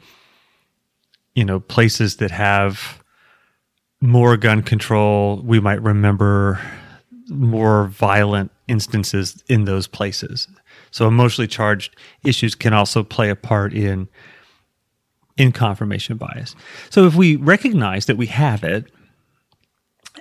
you 1.35 1.45
know 1.45 1.59
places 1.59 2.17
that 2.17 2.31
have 2.31 3.01
more 4.01 4.35
gun 4.35 4.61
control 4.61 5.41
we 5.43 5.59
might 5.59 5.81
remember 5.81 6.59
more 7.31 7.87
violent 7.87 8.51
instances 8.67 9.43
in 9.47 9.65
those 9.65 9.87
places 9.87 10.47
so 10.91 11.07
emotionally 11.07 11.47
charged 11.47 11.95
issues 12.23 12.55
can 12.55 12.73
also 12.73 13.03
play 13.03 13.29
a 13.29 13.35
part 13.35 13.73
in 13.73 14.07
in 15.37 15.51
confirmation 15.51 16.17
bias 16.17 16.55
so 16.89 17.05
if 17.05 17.15
we 17.15 17.35
recognize 17.35 18.05
that 18.05 18.17
we 18.17 18.27
have 18.27 18.63
it 18.63 18.91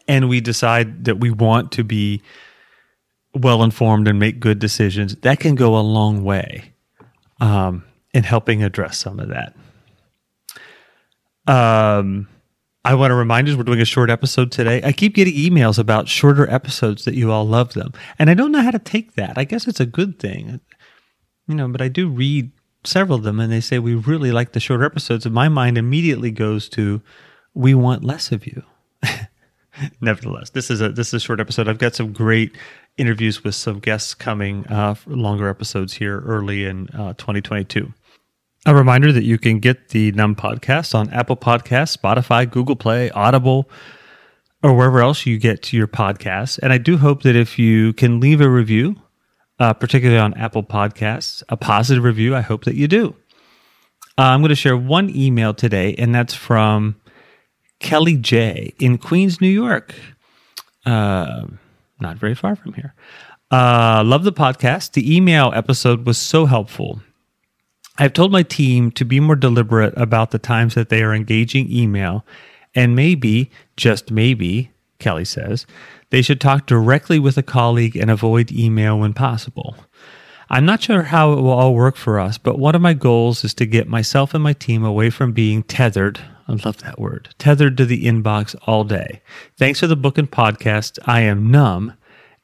and 0.08 0.28
we 0.28 0.40
decide 0.40 1.04
that 1.04 1.20
we 1.20 1.30
want 1.30 1.72
to 1.72 1.84
be 1.84 2.22
well 3.34 3.62
informed 3.62 4.08
and 4.08 4.18
make 4.18 4.40
good 4.40 4.58
decisions, 4.58 5.14
that 5.16 5.40
can 5.40 5.54
go 5.54 5.76
a 5.76 5.80
long 5.80 6.24
way 6.24 6.72
um, 7.40 7.84
in 8.12 8.24
helping 8.24 8.62
address 8.62 8.98
some 8.98 9.20
of 9.20 9.28
that. 9.28 9.54
Um, 11.46 12.28
I 12.84 12.94
want 12.94 13.10
to 13.10 13.14
remind 13.14 13.46
you 13.46 13.56
we're 13.56 13.64
doing 13.64 13.80
a 13.80 13.84
short 13.84 14.08
episode 14.08 14.50
today. 14.50 14.80
I 14.82 14.92
keep 14.92 15.14
getting 15.14 15.34
emails 15.34 15.78
about 15.78 16.08
shorter 16.08 16.48
episodes 16.50 17.04
that 17.04 17.14
you 17.14 17.30
all 17.30 17.44
love 17.44 17.74
them, 17.74 17.92
and 18.18 18.30
I 18.30 18.34
don't 18.34 18.52
know 18.52 18.62
how 18.62 18.70
to 18.70 18.78
take 18.78 19.14
that. 19.16 19.36
I 19.36 19.44
guess 19.44 19.68
it's 19.68 19.80
a 19.80 19.86
good 19.86 20.18
thing, 20.18 20.60
you 21.46 21.54
know. 21.54 21.68
But 21.68 21.82
I 21.82 21.88
do 21.88 22.08
read 22.08 22.50
several 22.84 23.18
of 23.18 23.24
them, 23.24 23.38
and 23.38 23.52
they 23.52 23.60
say 23.60 23.78
we 23.78 23.94
really 23.94 24.32
like 24.32 24.52
the 24.52 24.60
shorter 24.60 24.84
episodes, 24.84 25.26
and 25.26 25.34
my 25.34 25.48
mind 25.50 25.76
immediately 25.76 26.30
goes 26.30 26.70
to 26.70 27.02
we 27.52 27.74
want 27.74 28.02
less 28.02 28.32
of 28.32 28.46
you. 28.46 28.62
Nevertheless, 30.00 30.50
this 30.50 30.70
is 30.70 30.80
a 30.80 30.88
this 30.88 31.08
is 31.08 31.14
a 31.14 31.20
short 31.20 31.40
episode. 31.40 31.68
I've 31.68 31.78
got 31.78 31.94
some 31.94 32.14
great 32.14 32.56
interviews 32.96 33.44
with 33.44 33.54
some 33.54 33.78
guests 33.78 34.14
coming 34.14 34.66
uh, 34.68 34.94
longer 35.06 35.48
episodes 35.48 35.92
here 35.92 36.20
early 36.20 36.64
in 36.64 36.88
uh, 36.90 37.12
2022. 37.14 37.92
A 38.66 38.74
reminder 38.74 39.10
that 39.12 39.24
you 39.24 39.38
can 39.38 39.58
get 39.58 39.88
the 39.88 40.12
Numb 40.12 40.36
podcast 40.36 40.94
on 40.94 41.08
Apple 41.10 41.36
Podcasts, 41.36 41.96
Spotify, 41.96 42.50
Google 42.50 42.76
Play, 42.76 43.10
Audible, 43.10 43.70
or 44.62 44.74
wherever 44.74 45.00
else 45.00 45.24
you 45.24 45.38
get 45.38 45.72
your 45.72 45.88
podcasts. 45.88 46.58
And 46.62 46.70
I 46.70 46.76
do 46.76 46.98
hope 46.98 47.22
that 47.22 47.34
if 47.36 47.58
you 47.58 47.94
can 47.94 48.20
leave 48.20 48.42
a 48.42 48.50
review, 48.50 48.96
uh, 49.58 49.72
particularly 49.72 50.20
on 50.20 50.34
Apple 50.34 50.62
Podcasts, 50.62 51.42
a 51.48 51.56
positive 51.56 52.04
review, 52.04 52.36
I 52.36 52.42
hope 52.42 52.64
that 52.64 52.74
you 52.74 52.86
do. 52.86 53.14
Uh, 54.18 54.22
I'm 54.24 54.40
going 54.40 54.50
to 54.50 54.54
share 54.54 54.76
one 54.76 55.08
email 55.16 55.54
today, 55.54 55.94
and 55.96 56.14
that's 56.14 56.34
from 56.34 56.96
Kelly 57.78 58.16
J 58.16 58.74
in 58.78 58.98
Queens, 58.98 59.40
New 59.40 59.48
York. 59.48 59.94
Uh, 60.84 61.46
not 61.98 62.18
very 62.18 62.34
far 62.34 62.56
from 62.56 62.74
here. 62.74 62.94
Uh, 63.50 64.02
love 64.04 64.24
the 64.24 64.32
podcast. 64.32 64.92
The 64.92 65.16
email 65.16 65.50
episode 65.54 66.04
was 66.06 66.18
so 66.18 66.44
helpful. 66.44 67.00
I've 67.98 68.12
told 68.12 68.32
my 68.32 68.42
team 68.42 68.90
to 68.92 69.04
be 69.04 69.20
more 69.20 69.36
deliberate 69.36 69.94
about 69.96 70.30
the 70.30 70.38
times 70.38 70.74
that 70.74 70.88
they 70.88 71.02
are 71.02 71.14
engaging 71.14 71.70
email, 71.70 72.24
and 72.74 72.96
maybe, 72.96 73.50
just 73.76 74.10
maybe, 74.10 74.70
Kelly 74.98 75.24
says, 75.24 75.66
they 76.10 76.22
should 76.22 76.40
talk 76.40 76.66
directly 76.66 77.18
with 77.18 77.36
a 77.36 77.42
colleague 77.42 77.96
and 77.96 78.10
avoid 78.10 78.52
email 78.52 78.98
when 78.98 79.12
possible. 79.12 79.76
I'm 80.48 80.66
not 80.66 80.82
sure 80.82 81.04
how 81.04 81.32
it 81.32 81.36
will 81.36 81.50
all 81.50 81.74
work 81.74 81.96
for 81.96 82.18
us, 82.18 82.36
but 82.36 82.58
one 82.58 82.74
of 82.74 82.82
my 82.82 82.92
goals 82.92 83.44
is 83.44 83.54
to 83.54 83.66
get 83.66 83.86
myself 83.86 84.34
and 84.34 84.42
my 84.42 84.52
team 84.52 84.84
away 84.84 85.10
from 85.10 85.32
being 85.32 85.62
tethered. 85.62 86.20
I 86.48 86.54
love 86.64 86.78
that 86.78 86.98
word 86.98 87.32
tethered 87.38 87.76
to 87.76 87.84
the 87.84 88.04
inbox 88.04 88.56
all 88.66 88.82
day. 88.82 89.22
Thanks 89.56 89.78
to 89.80 89.86
the 89.86 89.94
book 89.94 90.18
and 90.18 90.28
podcast, 90.28 90.98
I 91.04 91.20
am 91.20 91.52
numb, 91.52 91.94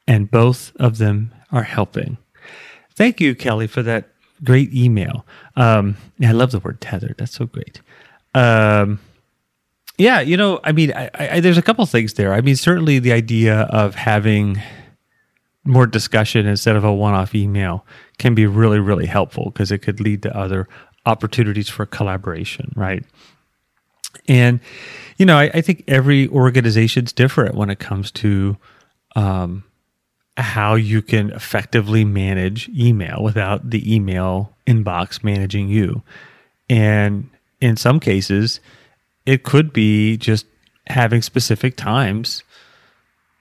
and 0.07 0.31
both 0.31 0.73
of 0.77 0.99
them 0.99 1.35
are 1.51 1.65
helping. 1.65 2.17
Thank 2.95 3.21
you, 3.21 3.35
Kelly, 3.35 3.67
for 3.67 3.83
that 3.83 4.09
great 4.45 4.73
email. 4.75 5.27
Um, 5.57 5.97
I 6.23 6.33
love 6.33 6.51
the 6.51 6.61
word 6.61 6.81
tethered. 6.81 7.17
That's 7.19 7.33
so 7.33 7.47
great. 7.47 7.81
Um, 8.35 9.01
yeah, 9.99 10.21
you 10.21 10.37
know, 10.37 10.61
I 10.63 10.73
mean, 10.73 10.93
I, 10.93 11.11
I, 11.15 11.41
there's 11.41 11.59
a 11.59 11.63
couple 11.63 11.87
things 11.87 12.15
there. 12.15 12.35
I 12.35 12.43
mean, 12.43 12.57
certainly 12.57 12.99
the 12.99 13.13
idea 13.13 13.63
of 13.71 13.95
having 13.95 14.61
more 15.67 15.87
discussion 15.87 16.47
instead 16.47 16.77
of 16.77 16.85
a 16.85 16.93
one-off 16.93 17.35
email 17.35 17.85
can 18.19 18.35
be 18.35 18.47
really 18.47 18.79
really 18.79 19.07
helpful 19.07 19.47
because 19.47 19.73
it 19.73 19.79
could 19.79 20.01
lead 20.01 20.23
to 20.23 20.37
other 20.37 20.69
opportunities 21.05 21.69
for 21.69 21.85
collaboration 21.85 22.73
right 22.77 23.05
and 24.29 24.61
you 25.19 25.27
know 25.27 25.37
I, 25.37 25.51
I 25.55 25.61
think 25.61 25.85
every 25.89 26.29
organization's 26.29 27.13
different 27.13 27.55
when 27.55 27.69
it 27.69 27.79
comes 27.79 28.11
to 28.13 28.57
um, 29.17 29.65
how 30.37 30.75
you 30.75 31.01
can 31.01 31.31
effectively 31.31 32.05
manage 32.05 32.69
email 32.69 33.23
without 33.23 33.71
the 33.71 33.95
email 33.95 34.53
inbox 34.67 35.25
managing 35.25 35.69
you. 35.69 36.03
And 36.69 37.31
in 37.61 37.77
some 37.77 38.01
cases 38.01 38.61
it 39.25 39.43
could 39.43 39.73
be 39.73 40.17
just 40.17 40.47
having 40.87 41.21
specific 41.21 41.77
times 41.77 42.45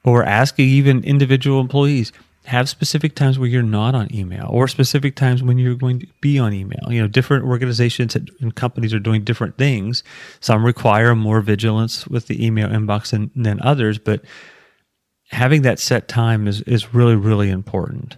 or 0.03 0.23
asking 0.23 0.67
even 0.67 1.03
individual 1.03 1.59
employees 1.59 2.11
have 2.45 2.69
specific 2.69 3.15
times 3.15 3.39
where 3.39 3.47
you're 3.47 3.63
not 3.63 3.95
on 3.95 4.13
email 4.13 4.47
or 4.51 4.67
specific 4.67 5.15
times 5.15 5.41
when 5.41 5.57
you're 5.57 5.75
going 5.75 5.99
to 5.99 6.07
be 6.21 6.37
on 6.37 6.53
email. 6.53 6.87
You 6.89 7.01
know 7.01 7.07
different 7.07 7.45
organizations 7.45 8.15
and 8.15 8.55
companies 8.55 8.93
are 8.93 8.99
doing 8.99 9.23
different 9.23 9.57
things. 9.57 10.03
Some 10.39 10.65
require 10.65 11.15
more 11.15 11.41
vigilance 11.41 12.07
with 12.07 12.27
the 12.27 12.45
email 12.45 12.69
inbox 12.69 13.11
than, 13.11 13.31
than 13.35 13.59
others 13.61 13.97
but 13.97 14.21
having 15.29 15.63
that 15.63 15.79
set 15.79 16.07
time 16.07 16.47
is, 16.47 16.61
is 16.61 16.93
really 16.93 17.15
really 17.15 17.49
important 17.49 18.17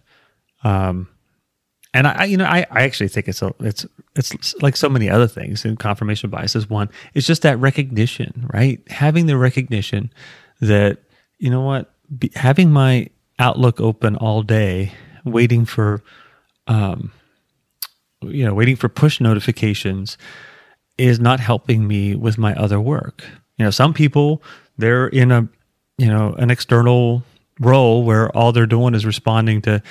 um, 0.64 1.08
and 1.94 2.06
I, 2.06 2.26
you 2.26 2.38
know, 2.38 2.46
I, 2.46 2.66
I 2.70 2.84
actually 2.84 3.08
think 3.08 3.28
it's 3.28 3.42
a, 3.42 3.54
it's, 3.60 3.86
it's 4.16 4.54
like 4.62 4.76
so 4.76 4.90
many 4.90 5.10
other 5.10 5.28
things. 5.28 5.66
And 5.66 5.80
confirmation 5.80 6.30
bias 6.30 6.56
is 6.56 6.70
one. 6.70 6.90
It's 7.14 7.26
just 7.26 7.42
that 7.42 7.58
recognition, 7.58 8.48
right? 8.54 8.80
Having 8.88 9.26
the 9.26 9.38
recognition 9.38 10.14
that 10.62 11.00
you 11.40 11.50
know 11.50 11.62
what? 11.62 11.92
Be, 12.18 12.32
having 12.36 12.72
my 12.72 13.10
Outlook 13.40 13.80
open 13.80 14.16
all 14.16 14.42
day, 14.42 14.92
waiting 15.24 15.66
for, 15.66 16.04
um, 16.68 17.12
you 18.22 18.44
know, 18.44 18.54
waiting 18.54 18.76
for 18.76 18.90
push 18.90 19.20
notifications 19.20 20.18
is 20.98 21.20
not 21.20 21.40
helping 21.40 21.88
me 21.88 22.16
with 22.16 22.38
my 22.38 22.56
other 22.56 22.82
work. 22.82 23.24
You 23.58 23.66
know, 23.66 23.72
some 23.72 23.94
people 23.94 24.42
they're 24.78 25.08
in 25.08 25.32
a, 25.32 25.48
you 25.98 26.08
know, 26.08 26.34
an 26.38 26.52
external 26.52 27.24
role 27.60 28.04
where 28.04 28.30
all 28.36 28.52
they're 28.52 28.66
doing 28.66 28.94
is 28.94 29.06
responding 29.06 29.62
to, 29.64 29.82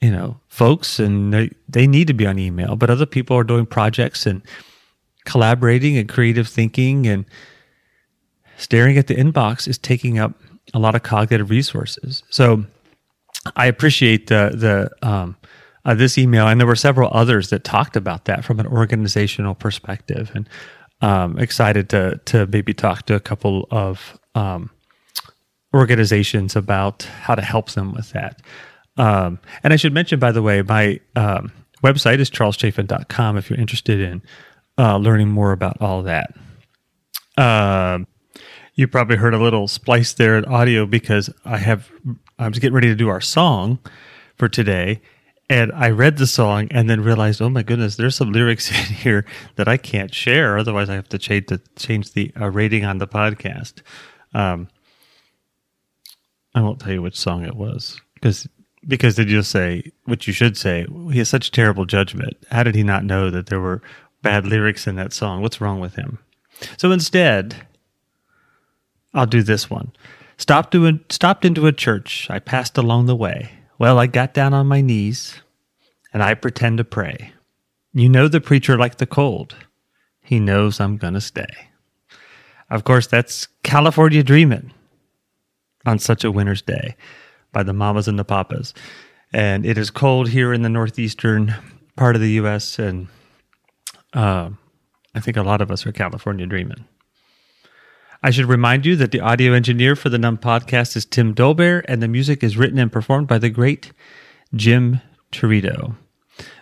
you 0.00 0.10
know, 0.10 0.38
folks 0.48 0.98
and 0.98 1.32
they, 1.32 1.50
they 1.68 1.86
need 1.86 2.06
to 2.06 2.14
be 2.14 2.26
on 2.26 2.38
email, 2.38 2.76
but 2.76 2.90
other 2.90 3.06
people 3.06 3.36
are 3.36 3.44
doing 3.44 3.66
projects 3.66 4.26
and 4.26 4.42
collaborating 5.24 5.96
and 5.98 6.08
creative 6.08 6.48
thinking 6.48 7.06
and 7.06 7.24
staring 8.56 8.96
at 8.96 9.06
the 9.06 9.14
inbox 9.14 9.66
is 9.66 9.78
taking 9.78 10.18
up 10.18 10.32
a 10.74 10.78
lot 10.78 10.94
of 10.94 11.02
cognitive 11.02 11.50
resources. 11.50 12.22
So 12.30 12.64
I 13.56 13.66
appreciate 13.66 14.26
the 14.26 14.52
the 14.54 15.08
um, 15.08 15.36
uh, 15.84 15.94
this 15.94 16.18
email, 16.18 16.46
and 16.46 16.60
there 16.60 16.66
were 16.66 16.76
several 16.76 17.10
others 17.12 17.50
that 17.50 17.64
talked 17.64 17.96
about 17.96 18.26
that 18.26 18.44
from 18.44 18.60
an 18.60 18.66
organizational 18.66 19.54
perspective, 19.54 20.30
and 20.34 20.48
um, 21.00 21.38
excited 21.38 21.88
to 21.90 22.20
to 22.26 22.46
maybe 22.46 22.74
talk 22.74 23.06
to 23.06 23.14
a 23.14 23.20
couple 23.20 23.66
of 23.70 24.18
um, 24.34 24.70
organizations 25.74 26.56
about 26.56 27.02
how 27.02 27.34
to 27.34 27.42
help 27.42 27.70
them 27.70 27.92
with 27.92 28.10
that. 28.10 28.40
Um, 28.96 29.38
and 29.62 29.72
I 29.72 29.76
should 29.76 29.94
mention, 29.94 30.18
by 30.18 30.32
the 30.32 30.42
way, 30.42 30.62
my 30.62 31.00
um, 31.16 31.52
website 31.82 32.18
is 32.18 32.30
charleschaffin.com 32.30 33.38
if 33.38 33.48
you're 33.48 33.58
interested 33.58 34.00
in 34.00 34.22
uh, 34.78 34.96
learning 34.96 35.28
more 35.28 35.52
about 35.52 35.80
all 35.80 36.02
that. 36.02 36.34
Um, 37.36 38.06
you 38.74 38.88
probably 38.88 39.16
heard 39.16 39.34
a 39.34 39.38
little 39.38 39.68
splice 39.68 40.12
there 40.14 40.36
in 40.36 40.44
audio 40.46 40.86
because 40.86 41.30
I 41.44 41.58
have 41.58 41.90
I 42.38 42.48
was 42.48 42.58
getting 42.58 42.74
ready 42.74 42.88
to 42.88 42.94
do 42.94 43.08
our 43.08 43.20
song 43.20 43.78
for 44.36 44.48
today, 44.48 45.02
and 45.50 45.70
I 45.72 45.90
read 45.90 46.16
the 46.16 46.26
song 46.26 46.68
and 46.70 46.88
then 46.88 47.02
realized, 47.02 47.42
oh 47.42 47.50
my 47.50 47.62
goodness, 47.62 47.96
there's 47.96 48.16
some 48.16 48.32
lyrics 48.32 48.70
in 48.90 48.94
here 48.94 49.26
that 49.56 49.68
I 49.68 49.76
can't 49.76 50.14
share. 50.14 50.56
Otherwise, 50.56 50.88
I 50.88 50.94
have 50.94 51.08
to 51.10 51.18
change 51.18 51.46
the 51.48 51.60
change 51.76 52.12
the 52.12 52.32
uh, 52.40 52.50
rating 52.50 52.84
on 52.84 52.98
the 52.98 53.06
podcast. 53.06 53.82
Um, 54.32 54.68
I 56.54 56.62
won't 56.62 56.80
tell 56.80 56.92
you 56.92 57.02
which 57.02 57.18
song 57.18 57.44
it 57.44 57.56
was 57.56 58.00
because 58.14 58.48
because 58.86 59.14
did 59.14 59.30
you 59.30 59.42
say 59.42 59.92
what 60.04 60.26
you 60.26 60.32
should 60.32 60.56
say? 60.56 60.86
He 61.12 61.18
has 61.18 61.28
such 61.28 61.50
terrible 61.50 61.84
judgment. 61.84 62.36
How 62.50 62.62
did 62.62 62.74
he 62.74 62.82
not 62.82 63.04
know 63.04 63.30
that 63.30 63.46
there 63.46 63.60
were 63.60 63.82
bad 64.22 64.46
lyrics 64.46 64.86
in 64.86 64.96
that 64.96 65.12
song? 65.12 65.42
What's 65.42 65.60
wrong 65.60 65.80
with 65.80 65.96
him? 65.96 66.18
So 66.76 66.90
instead, 66.90 67.66
I'll 69.14 69.26
do 69.26 69.42
this 69.42 69.68
one. 69.68 69.92
Stopped, 70.38 70.74
stopped 71.10 71.44
into 71.44 71.66
a 71.66 71.72
church. 71.72 72.28
I 72.30 72.38
passed 72.38 72.78
along 72.78 73.06
the 73.06 73.16
way. 73.16 73.50
Well, 73.78 73.98
I 73.98 74.06
got 74.06 74.34
down 74.34 74.54
on 74.54 74.66
my 74.66 74.80
knees 74.80 75.40
and 76.12 76.22
I 76.22 76.34
pretend 76.34 76.78
to 76.78 76.84
pray. 76.84 77.32
You 77.92 78.08
know 78.08 78.28
the 78.28 78.40
preacher 78.40 78.78
like 78.78 78.96
the 78.96 79.06
cold. 79.06 79.56
He 80.22 80.38
knows 80.38 80.80
I'm 80.80 80.96
going 80.96 81.14
to 81.14 81.20
stay. 81.20 81.48
Of 82.70 82.84
course, 82.84 83.06
that's 83.06 83.48
California 83.62 84.22
Dreamin' 84.22 84.72
on 85.86 85.98
such 85.98 86.24
a 86.24 86.30
winter's 86.30 86.62
day 86.62 86.96
by 87.52 87.62
the 87.62 87.72
Mamas 87.72 88.08
and 88.08 88.18
the 88.18 88.24
Papas. 88.24 88.74
And 89.32 89.64
it 89.64 89.78
is 89.78 89.90
cold 89.90 90.28
here 90.28 90.52
in 90.52 90.62
the 90.62 90.68
northeastern 90.68 91.54
part 91.96 92.16
of 92.16 92.22
the 92.22 92.32
U.S. 92.32 92.78
And 92.78 93.08
uh, 94.12 94.50
I 95.14 95.20
think 95.20 95.36
a 95.36 95.42
lot 95.42 95.60
of 95.60 95.70
us 95.70 95.86
are 95.86 95.92
California 95.92 96.46
dreaming. 96.46 96.84
I 98.22 98.30
should 98.30 98.46
remind 98.46 98.84
you 98.84 98.96
that 98.96 99.12
the 99.12 99.20
audio 99.20 99.54
engineer 99.54 99.96
for 99.96 100.10
the 100.10 100.18
Numb 100.18 100.36
podcast 100.36 100.94
is 100.94 101.06
Tim 101.06 101.34
Dolbear, 101.34 101.82
and 101.88 102.02
the 102.02 102.08
music 102.08 102.44
is 102.44 102.56
written 102.56 102.78
and 102.78 102.92
performed 102.92 103.28
by 103.28 103.38
the 103.38 103.48
great 103.48 103.92
Jim 104.54 105.00
Torito. 105.32 105.96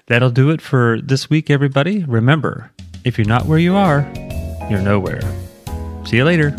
That'll 0.06 0.30
do 0.30 0.50
it 0.50 0.60
for 0.60 1.00
this 1.02 1.28
week, 1.28 1.50
everybody. 1.50 2.04
Remember, 2.04 2.70
if 3.04 3.18
you're 3.18 3.26
not 3.26 3.46
where 3.46 3.58
you 3.58 3.74
are, 3.74 4.08
you're 4.70 4.80
nowhere. 4.80 5.22
See 6.04 6.16
you 6.16 6.24
later. 6.24 6.56